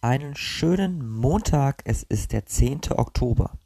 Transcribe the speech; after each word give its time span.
einen 0.00 0.36
schönen 0.36 1.08
Montag. 1.08 1.82
Es 1.84 2.02
ist 2.02 2.32
der 2.32 2.46
10. 2.46 2.80
Oktober. 2.90 3.58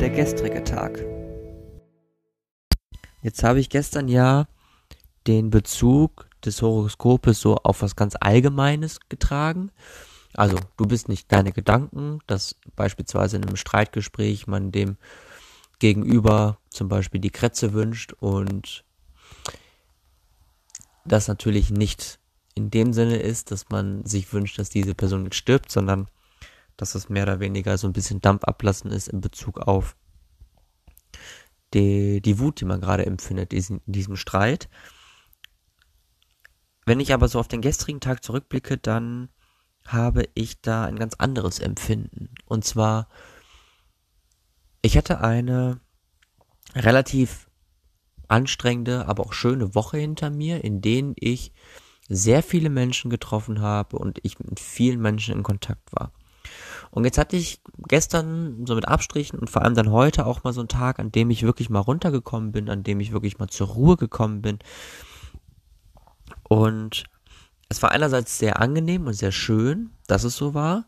Der 0.00 0.10
gestrige 0.10 0.64
Tag. 0.64 1.04
Jetzt 3.22 3.44
habe 3.44 3.60
ich 3.60 3.68
gestern 3.68 4.08
ja 4.08 4.46
den 5.26 5.50
Bezug 5.50 6.28
des 6.44 6.60
Horoskopes 6.62 7.40
so 7.40 7.56
auf 7.56 7.82
was 7.82 7.94
ganz 7.94 8.16
Allgemeines 8.18 8.98
getragen. 9.08 9.70
Also, 10.34 10.58
du 10.76 10.86
bist 10.86 11.08
nicht 11.08 11.30
deine 11.30 11.52
Gedanken, 11.52 12.18
dass 12.26 12.56
beispielsweise 12.74 13.36
in 13.36 13.44
einem 13.44 13.56
Streitgespräch 13.56 14.46
man 14.46 14.72
dem 14.72 14.96
Gegenüber 15.78 16.58
zum 16.70 16.88
Beispiel 16.88 17.20
die 17.20 17.30
Kretze 17.30 17.72
wünscht 17.72 18.12
und 18.14 18.84
das 21.04 21.28
natürlich 21.28 21.70
nicht 21.70 22.20
in 22.54 22.70
dem 22.70 22.92
Sinne 22.92 23.16
ist, 23.16 23.50
dass 23.50 23.70
man 23.70 24.04
sich 24.04 24.32
wünscht, 24.32 24.58
dass 24.58 24.68
diese 24.68 24.94
Person 24.94 25.24
jetzt 25.24 25.36
stirbt, 25.36 25.70
sondern 25.70 26.08
dass 26.76 26.94
es 26.94 27.08
mehr 27.08 27.24
oder 27.24 27.40
weniger 27.40 27.78
so 27.78 27.86
ein 27.86 27.92
bisschen 27.92 28.20
Dampf 28.20 28.44
ablassen 28.44 28.90
ist 28.90 29.08
in 29.08 29.20
Bezug 29.20 29.58
auf 29.58 29.96
die, 31.74 32.20
die 32.20 32.38
Wut, 32.38 32.60
die 32.60 32.64
man 32.64 32.80
gerade 32.80 33.06
empfindet 33.06 33.52
in 33.52 33.80
diesem 33.86 34.16
Streit. 34.16 34.68
Wenn 36.84 37.00
ich 37.00 37.14
aber 37.14 37.28
so 37.28 37.38
auf 37.38 37.48
den 37.48 37.62
gestrigen 37.62 38.00
Tag 38.00 38.22
zurückblicke, 38.22 38.76
dann 38.76 39.28
habe 39.86 40.28
ich 40.34 40.60
da 40.60 40.84
ein 40.84 40.98
ganz 40.98 41.14
anderes 41.14 41.58
Empfinden. 41.58 42.30
Und 42.44 42.64
zwar, 42.64 43.08
ich 44.82 44.96
hatte 44.96 45.20
eine 45.20 45.80
relativ 46.74 47.48
anstrengende, 48.28 49.06
aber 49.08 49.24
auch 49.24 49.32
schöne 49.32 49.74
Woche 49.74 49.98
hinter 49.98 50.30
mir, 50.30 50.64
in 50.64 50.80
denen 50.80 51.14
ich 51.18 51.52
sehr 52.08 52.42
viele 52.42 52.70
Menschen 52.70 53.10
getroffen 53.10 53.60
habe 53.60 53.98
und 53.98 54.18
ich 54.22 54.38
mit 54.38 54.60
vielen 54.60 55.00
Menschen 55.00 55.34
in 55.34 55.42
Kontakt 55.42 55.92
war. 55.92 56.12
Und 56.90 57.04
jetzt 57.04 57.18
hatte 57.18 57.36
ich 57.36 57.62
gestern 57.88 58.66
so 58.66 58.74
mit 58.74 58.86
Abstrichen 58.86 59.38
und 59.38 59.48
vor 59.48 59.62
allem 59.62 59.74
dann 59.74 59.90
heute 59.90 60.26
auch 60.26 60.44
mal 60.44 60.52
so 60.52 60.60
einen 60.60 60.68
Tag, 60.68 60.98
an 60.98 61.10
dem 61.10 61.30
ich 61.30 61.42
wirklich 61.42 61.70
mal 61.70 61.80
runtergekommen 61.80 62.52
bin, 62.52 62.68
an 62.68 62.82
dem 62.82 63.00
ich 63.00 63.12
wirklich 63.12 63.38
mal 63.38 63.48
zur 63.48 63.68
Ruhe 63.68 63.96
gekommen 63.96 64.42
bin. 64.42 64.58
Und 66.48 67.04
es 67.68 67.82
war 67.82 67.92
einerseits 67.92 68.38
sehr 68.38 68.60
angenehm 68.60 69.06
und 69.06 69.14
sehr 69.14 69.32
schön, 69.32 69.90
dass 70.06 70.24
es 70.24 70.36
so 70.36 70.52
war, 70.52 70.84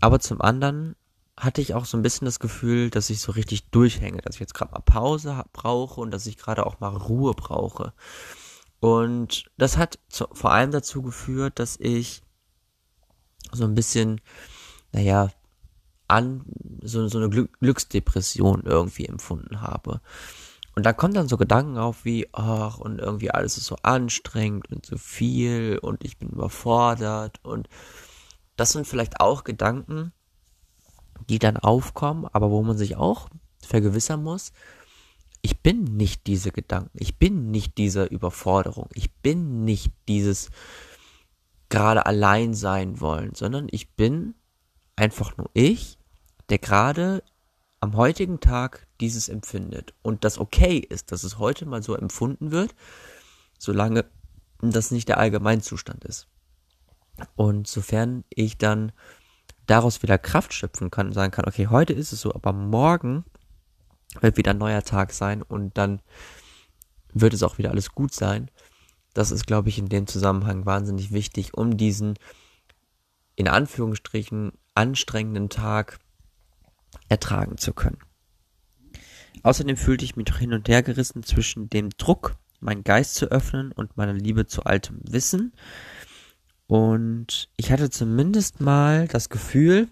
aber 0.00 0.20
zum 0.20 0.40
anderen 0.40 0.96
hatte 1.36 1.60
ich 1.60 1.74
auch 1.74 1.84
so 1.84 1.96
ein 1.96 2.02
bisschen 2.02 2.26
das 2.26 2.40
Gefühl, 2.40 2.90
dass 2.90 3.10
ich 3.10 3.20
so 3.20 3.32
richtig 3.32 3.70
durchhänge, 3.70 4.20
dass 4.22 4.36
ich 4.36 4.40
jetzt 4.40 4.54
gerade 4.54 4.72
mal 4.72 4.80
Pause 4.80 5.44
brauche 5.52 6.00
und 6.00 6.10
dass 6.10 6.26
ich 6.26 6.36
gerade 6.36 6.66
auch 6.66 6.80
mal 6.80 6.94
Ruhe 6.94 7.34
brauche. 7.34 7.92
Und 8.80 9.50
das 9.56 9.76
hat 9.76 9.98
zu, 10.08 10.26
vor 10.32 10.52
allem 10.52 10.72
dazu 10.72 11.02
geführt, 11.02 11.58
dass 11.58 11.78
ich 11.78 12.22
so 13.52 13.64
ein 13.64 13.74
bisschen, 13.74 14.20
naja, 14.92 15.30
an 16.08 16.44
so, 16.82 17.08
so 17.08 17.18
eine 17.18 17.30
Glücksdepression 17.30 18.62
irgendwie 18.64 19.06
empfunden 19.06 19.60
habe. 19.60 20.00
Und 20.74 20.84
da 20.84 20.92
kommen 20.92 21.14
dann 21.14 21.28
so 21.28 21.36
Gedanken 21.36 21.78
auf 21.78 22.04
wie, 22.04 22.28
ach, 22.32 22.78
und 22.78 22.98
irgendwie 22.98 23.30
alles 23.30 23.56
ist 23.56 23.66
so 23.66 23.76
anstrengend 23.82 24.70
und 24.70 24.86
so 24.86 24.96
viel 24.96 25.78
und 25.80 26.04
ich 26.04 26.18
bin 26.18 26.30
überfordert 26.30 27.40
und 27.42 27.68
das 28.56 28.72
sind 28.72 28.86
vielleicht 28.86 29.20
auch 29.20 29.44
Gedanken, 29.44 30.12
die 31.28 31.38
dann 31.38 31.56
aufkommen, 31.56 32.26
aber 32.32 32.50
wo 32.50 32.62
man 32.62 32.76
sich 32.76 32.96
auch 32.96 33.28
vergewissern 33.60 34.22
muss, 34.22 34.52
ich 35.42 35.60
bin 35.60 35.84
nicht 35.96 36.26
diese 36.26 36.52
Gedanken, 36.52 36.96
ich 36.98 37.18
bin 37.18 37.50
nicht 37.50 37.76
diese 37.76 38.04
Überforderung, 38.04 38.88
ich 38.94 39.12
bin 39.12 39.64
nicht 39.64 39.92
dieses 40.08 40.50
gerade 41.68 42.06
allein 42.06 42.54
sein 42.54 43.00
wollen, 43.00 43.34
sondern 43.34 43.66
ich 43.70 43.94
bin 43.94 44.34
einfach 44.94 45.36
nur 45.36 45.50
ich, 45.54 45.98
der 46.48 46.58
gerade 46.58 47.22
am 47.80 47.96
heutigen 47.96 48.38
Tag 48.38 48.86
dieses 49.00 49.28
empfindet 49.28 49.94
und 50.02 50.24
das 50.24 50.38
okay 50.38 50.78
ist, 50.78 51.10
dass 51.10 51.24
es 51.24 51.38
heute 51.38 51.66
mal 51.66 51.82
so 51.82 51.96
empfunden 51.96 52.52
wird, 52.52 52.74
solange 53.58 54.04
das 54.60 54.92
nicht 54.92 55.08
der 55.08 55.18
Allgemeinzustand 55.18 56.04
ist. 56.04 56.28
Und 57.34 57.66
sofern 57.66 58.24
ich 58.30 58.58
dann 58.58 58.92
daraus 59.66 60.02
wieder 60.02 60.18
Kraft 60.18 60.52
schöpfen 60.52 60.90
kann 60.90 61.08
und 61.08 61.12
sagen 61.12 61.32
kann, 61.32 61.46
okay, 61.46 61.68
heute 61.68 61.92
ist 61.92 62.12
es 62.12 62.20
so, 62.20 62.34
aber 62.34 62.52
morgen 62.52 63.24
wird 64.20 64.36
wieder 64.36 64.52
ein 64.52 64.58
neuer 64.58 64.82
Tag 64.82 65.12
sein 65.12 65.42
und 65.42 65.78
dann 65.78 66.00
wird 67.14 67.34
es 67.34 67.42
auch 67.42 67.58
wieder 67.58 67.70
alles 67.70 67.92
gut 67.92 68.14
sein. 68.14 68.50
Das 69.14 69.30
ist, 69.30 69.46
glaube 69.46 69.68
ich, 69.68 69.78
in 69.78 69.88
dem 69.88 70.06
Zusammenhang 70.06 70.66
wahnsinnig 70.66 71.12
wichtig, 71.12 71.54
um 71.54 71.76
diesen 71.76 72.18
in 73.36 73.48
Anführungsstrichen 73.48 74.52
anstrengenden 74.74 75.48
Tag 75.48 75.98
ertragen 77.08 77.58
zu 77.58 77.72
können. 77.72 77.98
Außerdem 79.42 79.76
fühlte 79.76 80.04
ich 80.04 80.16
mich 80.16 80.26
doch 80.26 80.38
hin 80.38 80.52
und 80.52 80.68
her 80.68 80.82
gerissen 80.82 81.22
zwischen 81.22 81.68
dem 81.68 81.90
Druck, 81.90 82.36
meinen 82.60 82.84
Geist 82.84 83.16
zu 83.16 83.26
öffnen 83.26 83.72
und 83.72 83.96
meiner 83.96 84.12
Liebe 84.12 84.46
zu 84.46 84.64
altem 84.64 85.00
Wissen 85.02 85.52
und 86.72 87.50
ich 87.58 87.70
hatte 87.70 87.90
zumindest 87.90 88.62
mal 88.62 89.06
das 89.06 89.28
Gefühl, 89.28 89.88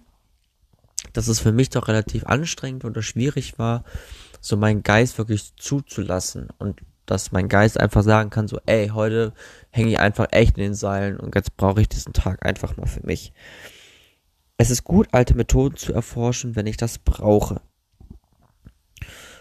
dass 1.12 1.28
es 1.28 1.38
für 1.38 1.52
mich 1.52 1.68
doch 1.68 1.88
relativ 1.88 2.24
anstrengend 2.24 2.86
oder 2.86 3.02
schwierig 3.02 3.58
war, 3.58 3.84
so 4.40 4.56
meinen 4.56 4.82
Geist 4.82 5.18
wirklich 5.18 5.54
zuzulassen 5.56 6.48
und 6.56 6.80
dass 7.04 7.32
mein 7.32 7.50
Geist 7.50 7.78
einfach 7.78 8.02
sagen 8.02 8.30
kann, 8.30 8.48
so, 8.48 8.60
ey, 8.64 8.88
heute 8.94 9.34
hänge 9.68 9.90
ich 9.90 9.98
einfach 9.98 10.28
echt 10.30 10.56
in 10.56 10.62
den 10.62 10.74
Seilen 10.74 11.20
und 11.20 11.34
jetzt 11.34 11.54
brauche 11.58 11.82
ich 11.82 11.88
diesen 11.90 12.14
Tag 12.14 12.46
einfach 12.46 12.78
mal 12.78 12.86
für 12.86 13.04
mich. 13.04 13.34
Es 14.56 14.70
ist 14.70 14.82
gut, 14.84 15.08
alte 15.12 15.34
Methoden 15.34 15.76
zu 15.76 15.92
erforschen, 15.92 16.56
wenn 16.56 16.66
ich 16.66 16.78
das 16.78 16.96
brauche. 16.96 17.60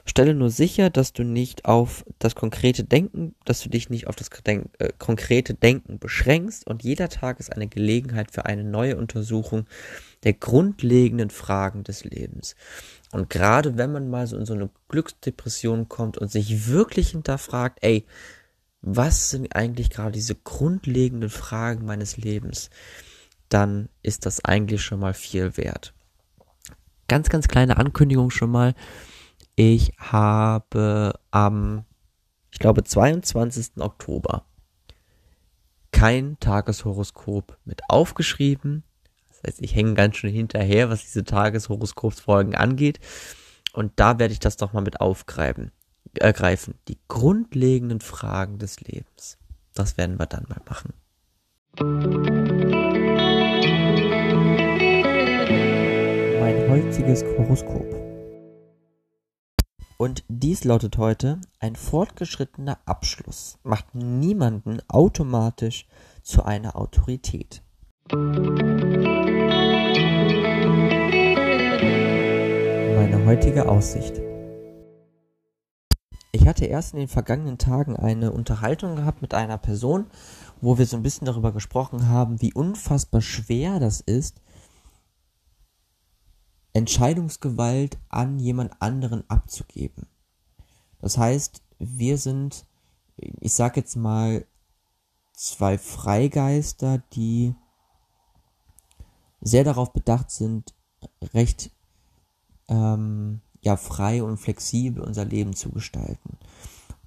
Stelle 0.09 0.33
nur 0.33 0.49
sicher, 0.49 0.89
dass 0.89 1.13
du 1.13 1.23
nicht 1.23 1.65
auf 1.65 2.03
das 2.17 2.35
konkrete 2.35 2.83
Denken, 2.83 3.35
dass 3.45 3.61
du 3.61 3.69
dich 3.69 3.89
nicht 3.89 4.07
auf 4.07 4.15
das 4.15 4.29
Denk 4.29 4.69
äh, 4.79 4.89
konkrete 4.97 5.53
Denken 5.53 5.99
beschränkst 5.99 6.65
und 6.65 6.83
jeder 6.83 7.09
Tag 7.09 7.39
ist 7.39 7.53
eine 7.53 7.67
Gelegenheit 7.67 8.31
für 8.31 8.45
eine 8.45 8.63
neue 8.63 8.97
Untersuchung 8.97 9.65
der 10.23 10.33
grundlegenden 10.33 11.29
Fragen 11.29 11.83
des 11.83 12.03
Lebens. 12.03 12.55
Und 13.11 13.29
gerade 13.29 13.77
wenn 13.77 13.91
man 13.91 14.09
mal 14.09 14.25
so 14.25 14.35
in 14.35 14.45
so 14.45 14.53
eine 14.53 14.69
Glücksdepression 14.87 15.89
kommt 15.89 16.17
und 16.17 16.31
sich 16.31 16.67
wirklich 16.67 17.11
hinterfragt, 17.11 17.77
ey, 17.81 18.05
was 18.81 19.29
sind 19.29 19.55
eigentlich 19.55 19.89
gerade 19.89 20.11
diese 20.11 20.35
grundlegenden 20.35 21.29
Fragen 21.29 21.85
meines 21.85 22.17
Lebens, 22.17 22.69
dann 23.49 23.89
ist 24.01 24.25
das 24.25 24.43
eigentlich 24.43 24.81
schon 24.81 24.99
mal 24.99 25.13
viel 25.13 25.55
wert. 25.57 25.93
Ganz, 27.07 27.29
ganz 27.29 27.47
kleine 27.47 27.77
Ankündigung 27.77 28.31
schon 28.31 28.51
mal. 28.51 28.73
Ich 29.61 29.91
habe 29.97 31.19
am, 31.31 31.83
ich 32.49 32.59
glaube, 32.59 32.85
22. 32.85 33.71
Oktober 33.79 34.45
kein 35.91 36.39
Tageshoroskop 36.39 37.57
mit 37.65 37.81
aufgeschrieben. 37.89 38.83
Das 39.27 39.43
heißt, 39.45 39.61
ich 39.61 39.75
hänge 39.75 39.95
ganz 39.95 40.15
schön 40.15 40.31
hinterher, 40.31 40.89
was 40.89 41.01
diese 41.01 41.25
Tageshoroskopsfolgen 41.25 42.55
angeht. 42.55 43.01
Und 43.73 43.91
da 43.97 44.17
werde 44.17 44.31
ich 44.31 44.39
das 44.39 44.55
doch 44.55 44.71
mal 44.71 44.79
mit 44.79 45.01
aufgreifen. 45.01 45.73
Ergreifen. 46.17 46.75
Die 46.87 46.97
grundlegenden 47.09 47.99
Fragen 47.99 48.59
des 48.59 48.79
Lebens. 48.79 49.37
Das 49.73 49.97
werden 49.97 50.17
wir 50.19 50.25
dann 50.25 50.45
mal 50.47 50.61
machen. 50.69 50.93
Mein 56.39 56.69
heutiges 56.69 57.25
Horoskop. 57.25 58.08
Und 60.01 60.23
dies 60.29 60.63
lautet 60.63 60.97
heute, 60.97 61.41
ein 61.59 61.75
fortgeschrittener 61.75 62.77
Abschluss 62.85 63.57
macht 63.63 63.95
niemanden 63.95 64.79
automatisch 64.87 65.87
zu 66.23 66.45
einer 66.45 66.77
Autorität. 66.77 67.61
Meine 68.09 68.45
heutige 73.25 73.67
Aussicht. 73.67 74.21
Ich 76.31 76.47
hatte 76.47 76.63
erst 76.63 76.93
in 76.93 76.99
den 76.99 77.09
vergangenen 77.09 77.57
Tagen 77.57 77.97
eine 77.97 78.31
Unterhaltung 78.31 78.95
gehabt 78.95 79.21
mit 79.21 79.33
einer 79.33 79.57
Person, 79.57 80.05
wo 80.61 80.77
wir 80.77 80.85
so 80.85 80.95
ein 80.95 81.03
bisschen 81.03 81.25
darüber 81.25 81.51
gesprochen 81.51 82.07
haben, 82.07 82.41
wie 82.41 82.53
unfassbar 82.53 83.19
schwer 83.19 83.81
das 83.81 83.99
ist, 83.99 84.39
Entscheidungsgewalt 86.73 87.97
an 88.09 88.39
jemand 88.39 88.81
anderen 88.81 89.29
abzugeben. 89.29 90.07
Das 91.01 91.17
heißt, 91.17 91.63
wir 91.79 92.17
sind, 92.17 92.65
ich 93.15 93.53
sag 93.53 93.77
jetzt 93.77 93.95
mal, 93.95 94.45
zwei 95.33 95.77
Freigeister, 95.77 97.01
die 97.13 97.55
sehr 99.41 99.63
darauf 99.63 99.93
bedacht 99.93 100.31
sind, 100.31 100.75
recht 101.33 101.71
ähm, 102.67 103.41
ja 103.61 103.77
frei 103.77 104.21
und 104.21 104.37
flexibel 104.37 105.01
unser 105.01 105.25
Leben 105.25 105.55
zu 105.55 105.71
gestalten 105.71 106.37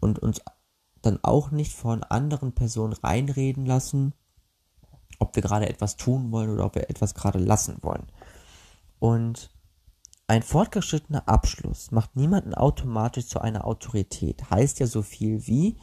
und 0.01 0.19
uns 0.19 0.41
dann 1.03 1.19
auch 1.23 1.51
nicht 1.51 1.73
von 1.73 2.03
anderen 2.05 2.53
Personen 2.53 2.93
reinreden 2.93 3.67
lassen, 3.67 4.15
ob 5.19 5.35
wir 5.35 5.43
gerade 5.43 5.69
etwas 5.69 5.97
tun 5.97 6.33
wollen 6.33 6.51
oder 6.51 6.65
ob 6.65 6.75
wir 6.75 6.89
etwas 6.89 7.15
gerade 7.15 7.39
lassen 7.39 7.79
wollen. 7.83 8.07
Und 9.03 9.51
ein 10.29 10.43
fortgeschrittener 10.43 11.27
Abschluss 11.27 11.91
macht 11.91 12.15
niemanden 12.15 12.55
automatisch 12.55 13.27
zu 13.27 13.41
einer 13.41 13.67
Autorität. 13.67 14.49
Heißt 14.49 14.79
ja 14.79 14.87
so 14.87 15.03
viel 15.03 15.45
wie, 15.49 15.77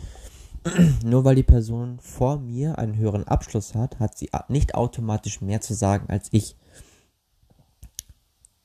nur 1.04 1.26
weil 1.26 1.36
die 1.36 1.44
Person 1.44 2.00
vor 2.00 2.40
mir 2.40 2.78
einen 2.78 2.96
höheren 2.96 3.28
Abschluss 3.28 3.76
hat, 3.76 4.00
hat 4.00 4.18
sie 4.18 4.30
nicht 4.48 4.74
automatisch 4.74 5.42
mehr 5.42 5.60
zu 5.60 5.74
sagen 5.74 6.06
als 6.08 6.30
ich. 6.32 6.56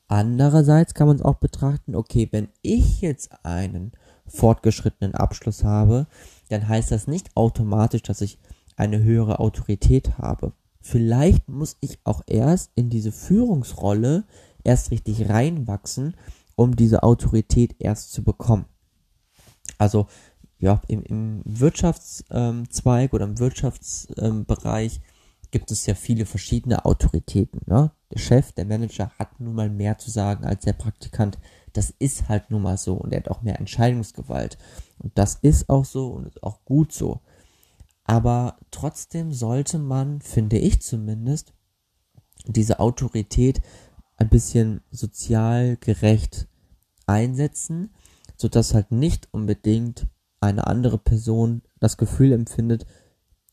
Andererseits 0.06 0.94
kann 0.94 1.08
man 1.08 1.16
es 1.16 1.22
auch 1.22 1.38
betrachten, 1.38 1.96
okay, 1.96 2.28
wenn 2.30 2.48
ich 2.62 3.00
jetzt 3.00 3.44
einen 3.44 3.90
fortgeschrittenen 4.28 5.16
Abschluss 5.16 5.64
habe, 5.64 6.06
dann 6.48 6.68
heißt 6.68 6.92
das 6.92 7.08
nicht 7.08 7.36
automatisch, 7.36 8.02
dass 8.02 8.20
ich 8.20 8.38
eine 8.76 9.02
höhere 9.02 9.40
Autorität 9.40 10.16
habe. 10.18 10.52
Vielleicht 10.86 11.48
muss 11.48 11.78
ich 11.80 11.98
auch 12.04 12.22
erst 12.26 12.70
in 12.74 12.90
diese 12.90 13.10
Führungsrolle 13.10 14.24
erst 14.64 14.90
richtig 14.90 15.30
reinwachsen, 15.30 16.14
um 16.56 16.76
diese 16.76 17.02
Autorität 17.02 17.74
erst 17.78 18.12
zu 18.12 18.22
bekommen. 18.22 18.66
Also 19.78 20.08
ja, 20.58 20.82
im, 20.86 21.02
im 21.04 21.40
Wirtschaftszweig 21.46 23.14
oder 23.14 23.24
im 23.24 23.38
Wirtschaftsbereich 23.38 25.00
gibt 25.50 25.70
es 25.70 25.86
ja 25.86 25.94
viele 25.94 26.26
verschiedene 26.26 26.84
Autoritäten. 26.84 27.62
Ne? 27.64 27.90
Der 28.12 28.18
Chef, 28.18 28.52
der 28.52 28.66
Manager 28.66 29.10
hat 29.18 29.40
nun 29.40 29.54
mal 29.54 29.70
mehr 29.70 29.96
zu 29.96 30.10
sagen 30.10 30.44
als 30.44 30.64
der 30.64 30.74
Praktikant. 30.74 31.38
Das 31.72 31.94
ist 31.98 32.28
halt 32.28 32.50
nun 32.50 32.60
mal 32.60 32.76
so 32.76 32.92
und 32.92 33.10
er 33.14 33.20
hat 33.20 33.30
auch 33.30 33.40
mehr 33.40 33.58
Entscheidungsgewalt. 33.58 34.58
Und 34.98 35.16
das 35.16 35.36
ist 35.36 35.70
auch 35.70 35.86
so 35.86 36.08
und 36.08 36.26
ist 36.26 36.42
auch 36.42 36.62
gut 36.66 36.92
so. 36.92 37.22
Aber 38.04 38.58
trotzdem 38.70 39.32
sollte 39.32 39.78
man, 39.78 40.20
finde 40.20 40.58
ich 40.58 40.82
zumindest, 40.82 41.54
diese 42.46 42.78
Autorität 42.78 43.62
ein 44.16 44.28
bisschen 44.28 44.82
sozial 44.90 45.76
gerecht 45.78 46.46
einsetzen, 47.06 47.94
sodass 48.36 48.74
halt 48.74 48.92
nicht 48.92 49.28
unbedingt 49.32 50.06
eine 50.40 50.66
andere 50.66 50.98
Person 50.98 51.62
das 51.80 51.96
Gefühl 51.96 52.32
empfindet, 52.32 52.86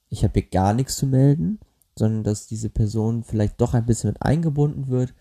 ich 0.09 0.24
habe 0.24 0.39
hier 0.39 0.50
gar 0.50 0.74
nichts 0.74 0.98
zu 0.98 1.07
melden, 1.07 1.59
sondern 1.95 2.24
dass 2.24 2.48
diese 2.48 2.69
Person 2.69 3.24
vielleicht 3.24 3.59
doch 3.62 3.74
ein 3.74 3.86
bisschen 3.86 4.09
mit 4.09 4.21
eingebunden 4.21 4.89
wird, 4.89 5.13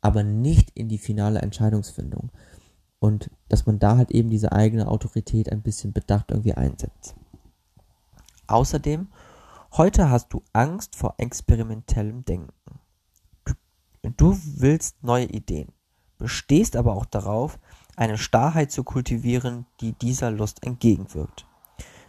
aber 0.00 0.22
nicht 0.22 0.70
in 0.74 0.88
die 0.88 0.98
finale 0.98 1.40
Entscheidungsfindung. 1.40 2.30
Und 3.00 3.30
dass 3.48 3.66
man 3.66 3.80
da 3.80 3.96
halt 3.96 4.12
eben 4.12 4.30
diese 4.30 4.52
eigene 4.52 4.86
Autorität 4.86 5.50
ein 5.50 5.62
bisschen 5.62 5.92
bedacht 5.92 6.30
irgendwie 6.30 6.54
einsetzt. 6.54 7.16
Außerdem, 8.52 9.08
heute 9.78 10.10
hast 10.10 10.34
du 10.34 10.42
Angst 10.52 10.94
vor 10.94 11.14
experimentellem 11.16 12.26
Denken. 12.26 12.80
Du, 14.18 14.38
willst 14.44 15.02
neue 15.02 15.24
Ideen, 15.24 15.72
bestehst 16.18 16.76
aber 16.76 16.94
auch 16.94 17.06
darauf, 17.06 17.58
eine 17.96 18.18
Starrheit 18.18 18.70
zu 18.70 18.84
kultivieren, 18.84 19.64
die 19.80 19.94
dieser 19.94 20.30
Lust 20.30 20.62
entgegenwirkt. 20.66 21.46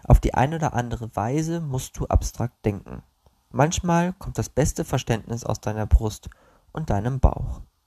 Auf 0.03 0.19
die 0.19 0.33
eine 0.33 0.57
oder 0.57 0.73
andere 0.73 1.15
Weise 1.15 1.61
musst 1.61 1.97
du 1.97 2.07
abstrakt 2.07 2.65
denken. 2.65 3.03
Manchmal 3.49 4.11
kommt 4.11 4.37
das 4.37 4.49
beste 4.49 4.83
Verständnis 4.83 5.45
aus 5.45 5.61
deiner 5.61 5.85
Brust 5.85 6.29
und 6.73 6.89
deinem 6.89 7.21
Bauch. 7.21 7.61